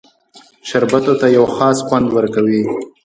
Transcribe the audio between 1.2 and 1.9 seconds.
ته یو خاص